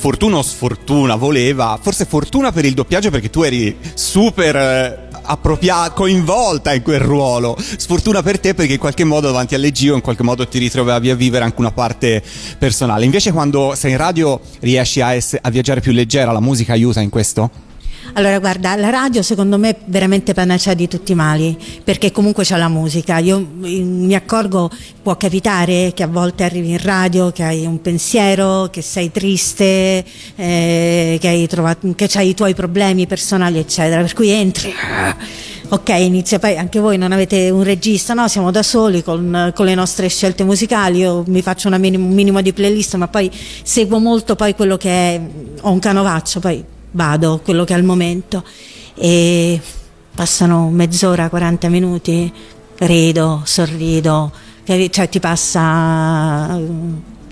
fortuna 0.00 0.38
o 0.38 0.42
sfortuna 0.42 1.14
voleva, 1.14 1.78
forse 1.78 2.06
fortuna 2.06 2.52
per 2.52 2.64
il 2.64 2.72
doppiaggio 2.72 3.10
perché 3.10 3.28
tu 3.28 3.42
eri 3.42 3.76
super 3.92 4.56
eh, 4.56 5.08
appropriata, 5.20 5.90
coinvolta 5.90 6.72
in 6.72 6.80
quel 6.80 7.00
ruolo, 7.00 7.54
sfortuna 7.58 8.22
per 8.22 8.40
te 8.40 8.54
perché 8.54 8.72
in 8.72 8.78
qualche 8.78 9.04
modo 9.04 9.26
davanti 9.26 9.54
alle 9.54 9.72
Gio 9.72 9.94
in 9.94 10.00
qualche 10.00 10.22
modo 10.22 10.48
ti 10.48 10.58
ritrovavi 10.58 11.10
a 11.10 11.14
vivere 11.14 11.44
anche 11.44 11.60
una 11.60 11.70
parte 11.70 12.22
personale. 12.58 13.04
Invece 13.04 13.30
quando 13.30 13.74
sei 13.76 13.90
in 13.90 13.98
radio 13.98 14.40
riesci 14.60 15.02
a, 15.02 15.12
ess- 15.12 15.38
a 15.38 15.50
viaggiare 15.50 15.80
più 15.80 15.92
leggera, 15.92 16.32
la 16.32 16.40
musica 16.40 16.72
aiuta 16.72 17.02
in 17.02 17.10
questo? 17.10 17.69
Allora, 18.14 18.38
guarda, 18.40 18.74
la 18.74 18.90
radio 18.90 19.22
secondo 19.22 19.56
me 19.56 19.70
è 19.70 19.76
veramente 19.84 20.34
panacea 20.34 20.74
di 20.74 20.88
tutti 20.88 21.12
i 21.12 21.14
mali, 21.14 21.56
perché 21.84 22.10
comunque 22.10 22.42
c'è 22.42 22.56
la 22.56 22.68
musica. 22.68 23.18
Io 23.18 23.38
mm, 23.38 24.04
mi 24.04 24.14
accorgo, 24.14 24.68
può 25.02 25.16
capitare 25.16 25.92
che 25.94 26.02
a 26.02 26.08
volte 26.08 26.42
arrivi 26.42 26.70
in 26.70 26.82
radio, 26.82 27.30
che 27.30 27.44
hai 27.44 27.64
un 27.66 27.80
pensiero, 27.80 28.68
che 28.70 28.82
sei 28.82 29.12
triste, 29.12 30.04
eh, 30.34 31.18
che, 31.20 31.28
hai 31.28 31.46
trovato, 31.46 31.92
che 31.94 32.08
hai 32.14 32.30
i 32.30 32.34
tuoi 32.34 32.54
problemi 32.54 33.06
personali, 33.06 33.58
eccetera. 33.58 34.00
Per 34.00 34.14
cui 34.14 34.30
entri. 34.30 34.72
Ok, 35.72 35.90
inizia 35.90 36.40
poi 36.40 36.56
anche 36.56 36.80
voi 36.80 36.98
non 36.98 37.12
avete 37.12 37.48
un 37.48 37.62
regista, 37.62 38.12
no? 38.12 38.26
Siamo 38.26 38.50
da 38.50 38.60
soli 38.60 39.04
con, 39.04 39.52
con 39.54 39.66
le 39.66 39.76
nostre 39.76 40.08
scelte 40.08 40.42
musicali. 40.42 40.98
Io 40.98 41.22
mi 41.28 41.42
faccio 41.42 41.68
un 41.68 41.78
minimo 41.78 42.40
di 42.40 42.52
playlist, 42.52 42.96
ma 42.96 43.06
poi 43.06 43.30
seguo 43.62 44.00
molto 44.00 44.34
poi 44.34 44.56
quello 44.56 44.76
che 44.76 44.90
è. 44.90 45.20
Ho 45.60 45.70
un 45.70 45.78
canovaccio, 45.78 46.40
poi 46.40 46.64
vado, 46.92 47.40
quello 47.42 47.64
che 47.64 47.74
è 47.74 47.76
al 47.76 47.84
momento. 47.84 48.44
E 48.94 49.60
passano 50.14 50.68
mezz'ora, 50.68 51.28
40 51.28 51.68
minuti, 51.68 52.32
rido, 52.78 53.42
sorrido, 53.44 54.32
cioè 54.64 55.08
ti 55.08 55.20
passa... 55.20 56.58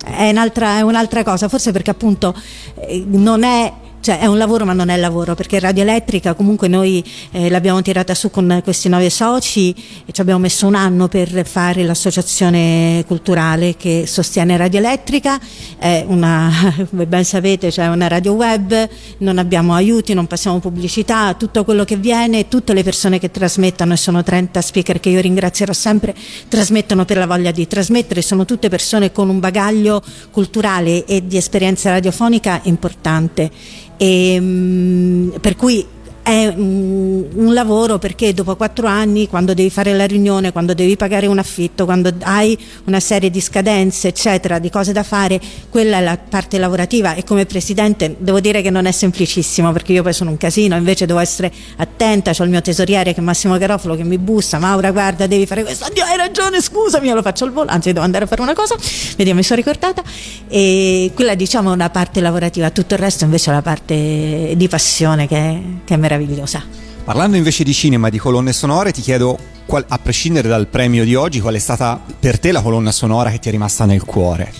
È 0.01 0.29
un'altra, 0.29 0.77
è 0.77 0.81
un'altra 0.81 1.23
cosa, 1.23 1.49
forse 1.49 1.71
perché 1.71 1.91
appunto 1.91 2.33
eh, 2.75 3.03
non 3.05 3.43
è 3.43 3.71
cioè 4.01 4.19
è 4.19 4.25
un 4.25 4.37
lavoro 4.37 4.65
ma 4.65 4.73
non 4.73 4.89
è 4.89 4.97
lavoro 4.97 5.35
perché 5.35 5.59
Radio 5.59 5.83
Elettrica 5.83 6.33
comunque 6.33 6.67
noi 6.67 7.03
eh, 7.31 7.49
l'abbiamo 7.49 7.81
tirata 7.81 8.13
su 8.15 8.29
con 8.29 8.61
questi 8.63 8.87
nove 8.89 9.09
soci 9.09 9.75
e 10.05 10.11
ci 10.11 10.21
abbiamo 10.21 10.39
messo 10.39 10.67
un 10.67 10.75
anno 10.75 11.07
per 11.07 11.45
fare 11.45 11.83
l'associazione 11.83 13.03
culturale 13.07 13.75
che 13.75 14.05
sostiene 14.07 14.55
Radio 14.57 14.79
Elettrica. 14.79 15.39
È 15.77 16.05
una, 16.07 16.49
come 16.89 17.05
ben 17.05 17.25
sapete 17.25 17.71
cioè 17.71 17.87
una 17.87 18.07
radio 18.07 18.33
web 18.33 18.87
non 19.19 19.37
abbiamo 19.37 19.73
aiuti, 19.73 20.13
non 20.13 20.27
passiamo 20.27 20.59
pubblicità 20.59 21.33
tutto 21.33 21.63
quello 21.63 21.83
che 21.83 21.97
viene, 21.97 22.47
tutte 22.47 22.73
le 22.73 22.83
persone 22.83 23.19
che 23.19 23.31
trasmettono 23.31 23.93
e 23.93 23.97
sono 23.97 24.23
30 24.23 24.61
speaker 24.61 24.99
che 24.99 25.09
io 25.09 25.19
ringrazierò 25.19 25.73
sempre 25.73 26.15
trasmettono 26.47 27.05
per 27.05 27.17
la 27.17 27.27
voglia 27.27 27.51
di 27.51 27.67
trasmettere. 27.67 28.21
Sono 28.21 28.45
tutte 28.45 28.69
persone 28.69 29.11
con 29.11 29.29
un 29.29 29.39
bagaglio 29.39 30.01
culturale 30.31 31.05
e 31.05 31.25
di 31.25 31.37
esperienza 31.37 31.91
radiofonica 31.91 32.59
importante 32.63 33.51
ehm, 33.99 35.33
per 35.41 35.55
cui 35.55 35.85
è 36.29 36.53
un, 36.55 37.25
un, 37.33 37.53
lavoro 37.53 37.97
perché 37.97 38.33
dopo 38.35 38.55
quattro 38.55 38.85
anni, 38.85 39.27
quando 39.27 39.55
devi 39.55 39.71
fare 39.71 39.93
la 39.93 40.05
riunione, 40.05 40.51
quando 40.51 40.75
devi 40.75 40.95
pagare 40.95 41.25
un 41.25 41.39
affitto, 41.39 41.85
quando 41.85 42.13
hai 42.21 42.57
una 42.85 42.99
serie 42.99 43.31
di 43.31 43.41
scadenze, 43.41 44.09
eccetera, 44.09 44.59
di 44.59 44.69
cose 44.69 44.91
da 44.91 45.01
fare, 45.01 45.41
quella 45.69 45.97
è 45.97 46.01
la 46.01 46.17
parte 46.17 46.59
lavorativa. 46.59 47.15
E 47.15 47.23
come 47.23 47.47
presidente 47.47 48.15
devo 48.19 48.39
dire 48.39 48.61
che 48.61 48.69
non 48.69 48.85
è 48.85 48.91
semplicissimo 48.91 49.71
perché 49.71 49.93
io 49.93 50.03
poi 50.03 50.13
sono 50.13 50.29
un 50.29 50.37
casino, 50.37 50.75
invece 50.75 51.07
devo 51.07 51.17
essere 51.17 51.51
attenta, 51.77 52.31
ho 52.37 52.43
il 52.43 52.49
mio 52.49 52.61
tesoriere 52.61 53.13
che 53.13 53.21
è 53.21 53.23
Massimo 53.23 53.57
Garofalo 53.57 53.95
che 53.95 54.03
mi 54.03 54.19
bussa, 54.19 54.59
Maura 54.59 54.91
guarda 54.91 55.25
devi 55.25 55.47
fare 55.47 55.63
questo, 55.63 55.85
Oddio, 55.85 56.03
hai 56.03 56.17
ragione, 56.17 56.61
scusami, 56.61 57.07
io 57.07 57.15
lo 57.15 57.23
faccio 57.23 57.45
al 57.45 57.51
volo, 57.51 57.69
anzi 57.71 57.91
devo 57.91 58.05
andare 58.05 58.25
a 58.25 58.27
fare 58.27 58.41
una 58.41 58.53
cosa, 58.53 58.75
vediamo 59.17 59.39
mi 59.39 59.45
sono 59.45 59.59
ricordata. 59.59 60.03
E 60.47 61.11
quella 61.15 61.33
diciamo 61.33 61.71
è 61.71 61.73
una 61.73 61.89
parte 61.89 62.21
lavorativa, 62.21 62.69
tutto 62.69 62.93
il 62.93 62.99
resto 62.99 63.23
invece 63.23 63.49
è 63.49 63.53
la 63.53 63.61
parte 63.63 64.53
di 64.55 64.67
passione 64.67 65.27
che, 65.27 65.61
che 65.85 65.93
è 65.95 65.97
meravigliosa 65.97 66.18
meravigliosa. 66.19 66.63
Parlando 67.03 67.37
invece 67.37 67.63
di 67.63 67.73
cinema 67.73 68.09
e 68.09 68.11
di 68.11 68.17
colonne 68.17 68.53
sonore, 68.53 68.91
ti 68.91 69.01
chiedo, 69.01 69.37
qual, 69.65 69.83
a 69.87 69.97
prescindere 69.97 70.47
dal 70.47 70.67
premio 70.67 71.03
di 71.03 71.15
oggi, 71.15 71.39
qual 71.39 71.55
è 71.55 71.59
stata 71.59 71.99
per 72.19 72.39
te 72.39 72.51
la 72.51 72.61
colonna 72.61 72.91
sonora 72.91 73.31
che 73.31 73.39
ti 73.39 73.47
è 73.47 73.51
rimasta 73.51 73.85
nel 73.85 74.03
cuore? 74.03 74.51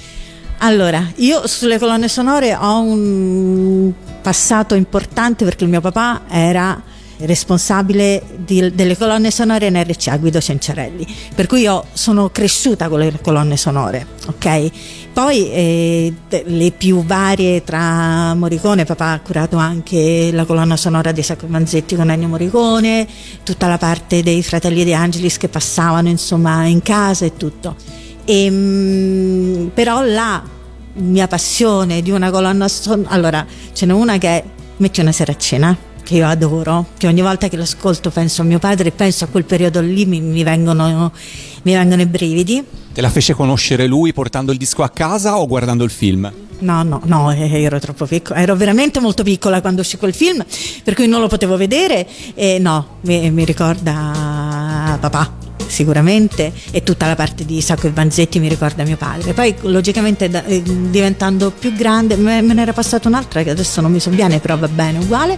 Allora, 0.59 1.11
io 1.15 1.47
sulle 1.47 1.77
colonne 1.77 2.07
sonore 2.07 2.55
ho 2.55 2.81
un 2.81 3.93
passato 4.21 4.75
importante 4.75 5.45
perché 5.45 5.63
il 5.63 5.69
mio 5.69 5.79
papà 5.79 6.23
era 6.27 6.81
responsabile 7.19 8.23
di, 8.37 8.73
delle 8.73 8.97
colonne 8.97 9.29
sonore 9.29 9.69
NRCA 9.69 10.17
Guido 10.17 10.39
Cenciarelli 10.39 11.05
per 11.35 11.47
cui 11.47 11.61
io 11.61 11.85
sono 11.91 12.29
cresciuta 12.29 12.87
con 12.87 12.99
le 12.99 13.19
colonne 13.21 13.57
sonore 13.57 14.07
ok 14.27 14.71
poi 15.11 15.49
eh, 15.51 16.13
le 16.45 16.71
più 16.71 17.03
varie 17.03 17.63
tra 17.63 18.33
Morricone 18.35 18.85
papà 18.85 19.11
ha 19.11 19.19
curato 19.19 19.57
anche 19.57 20.29
la 20.31 20.45
colonna 20.45 20.77
sonora 20.77 21.11
dei 21.11 21.23
Sacro 21.23 21.47
Manzetti 21.47 21.95
con 21.95 22.09
Ennio 22.09 22.27
Morricone 22.27 23.07
tutta 23.43 23.67
la 23.67 23.77
parte 23.77 24.23
dei 24.23 24.41
Fratelli 24.43 24.83
De 24.83 24.93
Angelis 24.93 25.37
che 25.37 25.49
passavano 25.49 26.07
insomma 26.09 26.65
in 26.65 26.81
casa 26.81 27.25
e 27.25 27.35
tutto. 27.35 27.75
E, 28.25 28.49
mh, 28.49 29.71
però 29.73 30.03
la 30.03 30.41
mia 30.93 31.27
passione 31.27 32.01
di 32.01 32.11
una 32.11 32.31
colonna 32.31 32.67
sonora 32.67 33.09
allora 33.09 33.45
ce 33.73 33.85
n'è 33.85 33.93
una 33.93 34.17
che 34.17 34.27
è 34.27 34.43
Metti 34.79 35.01
una 35.01 35.11
sera 35.11 35.33
a 35.33 35.37
cena 35.37 35.88
che 36.09 36.15
io 36.15 36.27
adoro, 36.27 36.87
che 36.97 37.05
ogni 37.05 37.21
volta 37.21 37.47
che 37.49 37.55
l'ascolto 37.55 38.09
penso 38.09 38.41
a 38.41 38.45
mio 38.45 38.57
padre 38.57 38.87
e 38.87 38.91
penso 38.91 39.25
a 39.25 39.27
quel 39.27 39.43
periodo 39.43 39.79
lì 39.79 40.07
mi, 40.07 40.19
mi, 40.19 40.41
vengono, 40.41 41.11
mi 41.61 41.73
vengono 41.73 42.01
i 42.01 42.07
brividi. 42.07 42.63
Te 42.91 43.01
la 43.01 43.11
fece 43.11 43.35
conoscere 43.35 43.85
lui 43.85 44.11
portando 44.11 44.51
il 44.51 44.57
disco 44.57 44.81
a 44.81 44.89
casa 44.89 45.37
o 45.37 45.45
guardando 45.45 45.83
il 45.83 45.91
film? 45.91 46.31
No, 46.61 46.81
no, 46.81 47.01
no, 47.05 47.31
eh, 47.31 47.61
ero 47.61 47.79
troppo 47.79 48.07
piccola, 48.07 48.39
ero 48.39 48.55
veramente 48.55 48.99
molto 48.99 49.21
piccola 49.21 49.61
quando 49.61 49.81
uscì 49.81 49.97
quel 49.97 50.15
film, 50.15 50.43
per 50.83 50.95
cui 50.95 51.07
non 51.07 51.21
lo 51.21 51.27
potevo 51.27 51.55
vedere 51.57 52.07
e 52.33 52.57
no, 52.57 52.97
mi, 53.01 53.29
mi 53.29 53.45
ricorda 53.45 54.97
papà 54.99 55.58
sicuramente 55.69 56.51
e 56.71 56.83
tutta 56.83 57.07
la 57.07 57.15
parte 57.15 57.45
di 57.45 57.61
Sacco 57.61 57.87
e 57.87 57.91
Vanzetti 57.91 58.39
mi 58.39 58.49
ricorda 58.49 58.83
mio 58.83 58.97
padre. 58.97 59.33
Poi 59.33 59.55
logicamente 59.61 60.29
da, 60.29 60.43
eh, 60.45 60.61
diventando 60.61 61.51
più 61.51 61.73
grande 61.73 62.15
me, 62.15 62.41
me 62.41 62.53
ne 62.53 62.61
era 62.61 62.73
passata 62.73 63.07
un'altra 63.07 63.43
che 63.43 63.51
adesso 63.51 63.81
non 63.81 63.91
mi 63.91 63.99
sovviene 63.99 64.39
però 64.39 64.57
va 64.57 64.67
bene 64.67 64.99
uguale 64.99 65.37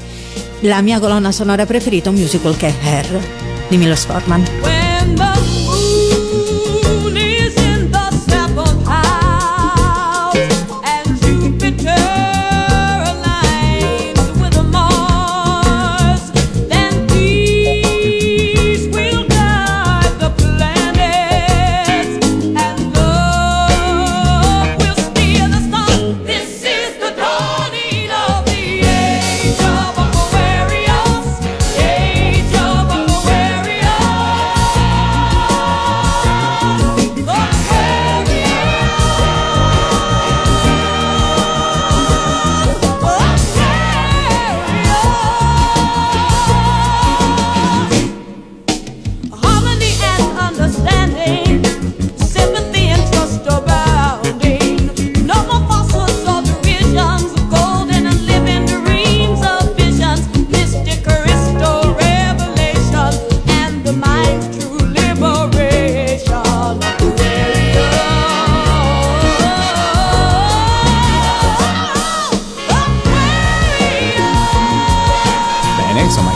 la 0.61 0.81
mia 0.81 0.99
colonna 0.99 1.31
sonora 1.31 1.65
preferita, 1.65 2.09
un 2.09 2.15
musical 2.15 2.55
che 2.55 2.67
è 2.67 2.73
Hair 2.83 3.19
di 3.67 3.77
Milos 3.77 4.05
Forman. 4.05 4.80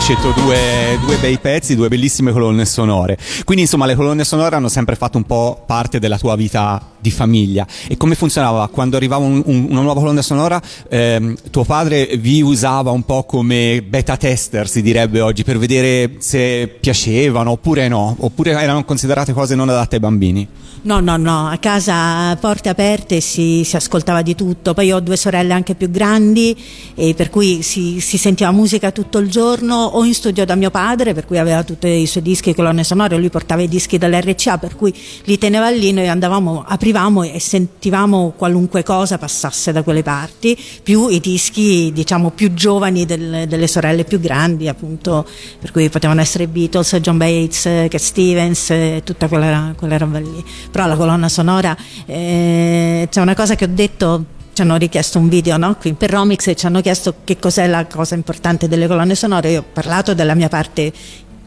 Scelto 0.06 0.30
due, 0.40 0.96
due 1.00 1.16
bei 1.16 1.36
pezzi, 1.36 1.74
due 1.74 1.88
bellissime 1.88 2.30
colonne 2.30 2.64
sonore. 2.64 3.18
Quindi 3.42 3.64
insomma 3.64 3.86
le 3.86 3.96
colonne 3.96 4.22
sonore 4.22 4.54
hanno 4.54 4.68
sempre 4.68 4.94
fatto 4.94 5.16
un 5.16 5.24
po' 5.24 5.64
parte 5.66 5.98
della 5.98 6.16
tua 6.16 6.36
vita 6.36 6.80
di 7.06 7.10
famiglia. 7.12 7.66
E 7.88 7.96
come 7.96 8.14
funzionava? 8.16 8.68
Quando 8.68 8.96
arrivava 8.96 9.24
un- 9.24 9.42
un- 9.44 9.66
una 9.70 9.80
nuova 9.82 10.00
colonna 10.00 10.22
sonora, 10.22 10.60
ehm, 10.88 11.34
tuo 11.50 11.64
padre 11.64 12.16
vi 12.18 12.42
usava 12.42 12.90
un 12.90 13.04
po' 13.04 13.22
come 13.24 13.82
beta 13.86 14.16
tester, 14.16 14.68
si 14.68 14.82
direbbe 14.82 15.20
oggi, 15.20 15.44
per 15.44 15.58
vedere 15.58 16.16
se 16.18 16.76
piacevano 16.80 17.52
oppure 17.52 17.86
no, 17.88 18.16
oppure 18.18 18.50
erano 18.50 18.84
considerate 18.84 19.32
cose 19.32 19.54
non 19.54 19.68
adatte 19.68 19.96
ai 19.96 20.00
bambini. 20.00 20.48
No, 20.82 21.00
no, 21.00 21.16
no, 21.16 21.48
a 21.48 21.56
casa 21.56 22.36
porte 22.36 22.68
aperte 22.68 23.20
si, 23.20 23.64
si 23.64 23.74
ascoltava 23.74 24.22
di 24.22 24.36
tutto, 24.36 24.72
poi 24.72 24.92
ho 24.92 25.00
due 25.00 25.16
sorelle 25.16 25.52
anche 25.52 25.74
più 25.74 25.90
grandi 25.90 26.56
e 26.94 27.14
per 27.14 27.28
cui 27.28 27.62
si, 27.62 27.98
si 28.00 28.16
sentiva 28.18 28.52
musica 28.52 28.92
tutto 28.92 29.18
il 29.18 29.28
giorno 29.28 29.74
o 29.74 30.04
in 30.04 30.14
studio 30.14 30.44
da 30.44 30.54
mio 30.54 30.70
padre 30.70 31.12
per 31.12 31.26
cui 31.26 31.38
aveva 31.38 31.64
tutti 31.64 31.88
i 31.88 32.06
suoi 32.06 32.22
dischi, 32.22 32.54
colonne 32.54 32.84
sonore, 32.84 33.16
lui 33.18 33.30
portava 33.30 33.62
i 33.62 33.68
dischi 33.68 33.98
dall'RCA 33.98 34.58
per 34.58 34.76
cui 34.76 34.94
li 35.24 35.38
teneva 35.38 35.70
lì, 35.70 35.90
noi 35.92 36.06
andavamo, 36.06 36.62
aprivamo 36.64 36.95
e 36.96 37.38
sentivamo 37.38 38.32
qualunque 38.36 38.82
cosa 38.82 39.18
passasse 39.18 39.70
da 39.70 39.82
quelle 39.82 40.02
parti, 40.02 40.58
più 40.82 41.08
i 41.08 41.20
dischi 41.20 41.92
diciamo 41.92 42.30
più 42.30 42.54
giovani 42.54 43.04
del- 43.04 43.44
delle 43.46 43.66
sorelle 43.66 44.04
più 44.04 44.18
grandi 44.18 44.66
appunto, 44.66 45.26
per 45.60 45.72
cui 45.72 45.90
potevano 45.90 46.22
essere 46.22 46.46
Beatles, 46.46 46.96
John 46.96 47.18
Bates, 47.18 47.62
Cat 47.62 47.96
Stevens, 47.96 48.72
tutta 49.04 49.28
quella, 49.28 49.74
quella 49.76 49.98
roba 49.98 50.18
lì 50.18 50.44
però 50.70 50.86
la 50.86 50.96
colonna 50.96 51.28
sonora 51.28 51.76
eh, 52.06 53.08
c'è 53.10 53.20
una 53.20 53.34
cosa 53.34 53.54
che 53.54 53.64
ho 53.64 53.70
detto 53.70 54.24
ci 54.52 54.62
hanno 54.62 54.76
richiesto 54.76 55.18
un 55.18 55.28
video 55.28 55.58
no? 55.58 55.76
qui 55.76 55.92
per 55.92 56.10
Romix 56.10 56.46
e 56.46 56.56
ci 56.56 56.64
hanno 56.64 56.80
chiesto 56.80 57.16
che 57.24 57.38
cos'è 57.38 57.66
la 57.66 57.86
cosa 57.86 58.14
importante 58.14 58.68
delle 58.68 58.86
colonne 58.86 59.14
sonore 59.14 59.50
io 59.50 59.60
ho 59.60 59.64
parlato 59.70 60.14
della 60.14 60.34
mia 60.34 60.48
parte 60.48 60.92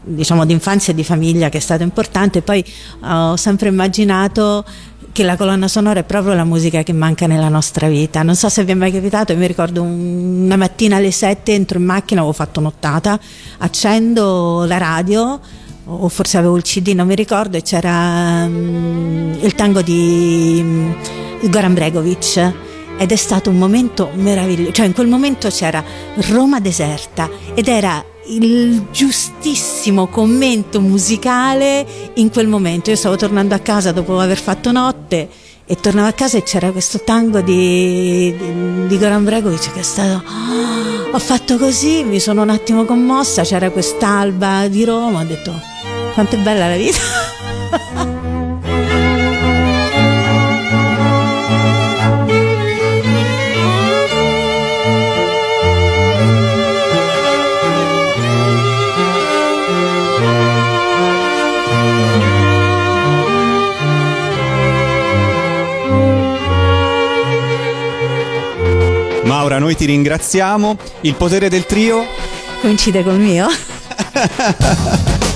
diciamo 0.02 0.46
di 0.46 0.52
infanzia 0.52 0.92
e 0.92 0.96
di 0.96 1.04
famiglia 1.04 1.48
che 1.48 1.58
è 1.58 1.60
stata 1.60 1.82
importante 1.82 2.40
poi 2.40 2.64
ho 3.02 3.36
sempre 3.36 3.68
immaginato 3.68 4.64
che 5.12 5.22
la 5.22 5.36
colonna 5.36 5.68
sonora 5.68 6.00
è 6.00 6.04
proprio 6.04 6.34
la 6.34 6.44
musica 6.44 6.82
che 6.82 6.92
manca 6.92 7.26
nella 7.26 7.48
nostra 7.48 7.88
vita. 7.88 8.22
Non 8.22 8.36
so 8.36 8.48
se 8.48 8.64
vi 8.64 8.72
è 8.72 8.74
mai 8.74 8.92
capitato, 8.92 9.32
io 9.32 9.38
mi 9.38 9.46
ricordo 9.46 9.82
un- 9.82 10.44
una 10.44 10.56
mattina 10.56 10.96
alle 10.96 11.10
7 11.10 11.52
entro 11.52 11.78
in 11.78 11.84
macchina, 11.84 12.20
avevo 12.20 12.34
fatto 12.34 12.60
nottata, 12.60 13.18
accendo 13.58 14.64
la 14.66 14.78
radio 14.78 15.40
o 15.84 16.08
forse 16.08 16.38
avevo 16.38 16.56
il 16.56 16.62
CD, 16.62 16.88
non 16.88 17.06
mi 17.06 17.14
ricordo, 17.14 17.56
e 17.56 17.62
c'era 17.62 18.46
mm, 18.46 19.32
il 19.40 19.54
tango 19.54 19.82
di 19.82 20.60
mm, 20.62 20.92
Goran 21.50 21.74
Bregovic. 21.74 22.52
Ed 22.98 23.12
è 23.12 23.16
stato 23.16 23.48
un 23.48 23.56
momento 23.56 24.10
meraviglioso, 24.12 24.72
cioè 24.72 24.86
in 24.86 24.92
quel 24.92 25.06
momento 25.06 25.48
c'era 25.48 25.82
Roma 26.28 26.60
deserta 26.60 27.30
ed 27.54 27.66
era 27.66 28.04
il 28.30 28.86
giustissimo 28.92 30.06
commento 30.06 30.80
musicale 30.80 31.86
in 32.14 32.30
quel 32.30 32.46
momento. 32.46 32.90
Io 32.90 32.96
stavo 32.96 33.16
tornando 33.16 33.54
a 33.54 33.58
casa 33.58 33.92
dopo 33.92 34.18
aver 34.20 34.38
fatto 34.38 34.70
notte 34.72 35.28
e 35.66 35.76
tornavo 35.76 36.08
a 36.08 36.12
casa 36.12 36.38
e 36.38 36.42
c'era 36.42 36.70
questo 36.70 37.00
tango 37.02 37.40
di, 37.40 38.34
di, 38.36 38.86
di 38.86 38.98
Goran 38.98 39.24
Bregovic 39.24 39.72
che 39.72 39.80
è 39.80 39.82
stato 39.82 40.22
"Ah, 40.26 41.10
ho 41.12 41.18
fatto 41.18 41.58
così, 41.58 42.04
mi 42.04 42.20
sono 42.20 42.42
un 42.42 42.50
attimo 42.50 42.84
commossa, 42.84 43.42
c'era 43.42 43.70
quest'alba 43.70 44.68
di 44.68 44.84
Roma, 44.84 45.20
ho 45.20 45.24
detto 45.24 45.52
quanto 46.14 46.36
è 46.36 46.38
bella 46.38 46.68
la 46.68 46.76
vita. 46.76 48.18
noi 69.70 69.76
ti 69.76 69.84
ringraziamo. 69.84 70.76
Il 71.02 71.14
potere 71.14 71.48
del 71.48 71.64
trio? 71.64 72.04
Coincide 72.60 73.04
col 73.04 73.18
mio? 73.18 73.46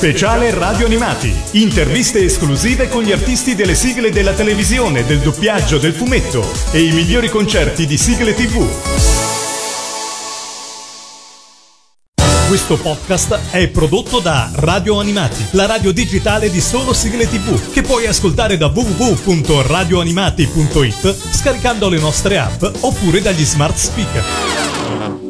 Speciale 0.00 0.48
Radio 0.54 0.86
Animati. 0.86 1.30
Interviste 1.60 2.24
esclusive 2.24 2.88
con 2.88 3.02
gli 3.02 3.12
artisti 3.12 3.54
delle 3.54 3.74
sigle 3.74 4.10
della 4.10 4.32
televisione, 4.32 5.04
del 5.04 5.18
doppiaggio, 5.18 5.76
del 5.76 5.92
fumetto 5.92 6.42
e 6.72 6.84
i 6.84 6.92
migliori 6.92 7.28
concerti 7.28 7.84
di 7.84 7.98
sigle 7.98 8.32
TV. 8.32 8.66
Questo 12.48 12.78
podcast 12.78 13.40
è 13.50 13.68
prodotto 13.68 14.20
da 14.20 14.50
Radio 14.54 14.98
Animati, 14.98 15.44
la 15.50 15.66
radio 15.66 15.92
digitale 15.92 16.50
di 16.50 16.62
solo 16.62 16.94
sigle 16.94 17.28
TV, 17.28 17.70
che 17.70 17.82
puoi 17.82 18.06
ascoltare 18.06 18.56
da 18.56 18.68
www.radioanimati.it 18.68 21.14
scaricando 21.30 21.90
le 21.90 21.98
nostre 21.98 22.38
app 22.38 22.64
oppure 22.80 23.20
dagli 23.20 23.44
smart 23.44 23.76
speaker. 23.76 25.29